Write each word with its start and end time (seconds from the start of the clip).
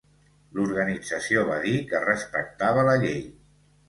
L'organització 0.59 1.43
va 1.49 1.57
dir 1.65 1.73
que 1.91 2.01
respectava 2.05 2.87
la 2.89 2.97
llei. 3.05 3.21